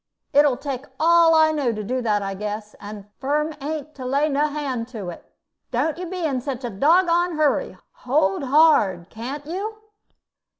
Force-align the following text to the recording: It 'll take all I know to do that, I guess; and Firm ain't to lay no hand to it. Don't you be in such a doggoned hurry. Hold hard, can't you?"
It 0.33 0.47
'll 0.47 0.55
take 0.57 0.85
all 0.99 1.35
I 1.35 1.51
know 1.51 1.71
to 1.71 1.83
do 1.83 2.01
that, 2.01 2.23
I 2.23 2.33
guess; 2.33 2.73
and 2.79 3.05
Firm 3.19 3.53
ain't 3.61 3.93
to 3.93 4.03
lay 4.03 4.29
no 4.29 4.47
hand 4.47 4.87
to 4.87 5.09
it. 5.11 5.31
Don't 5.69 5.99
you 5.99 6.07
be 6.07 6.25
in 6.25 6.41
such 6.41 6.63
a 6.63 6.71
doggoned 6.71 7.37
hurry. 7.37 7.77
Hold 7.97 8.41
hard, 8.45 9.11
can't 9.11 9.45
you?" 9.45 9.75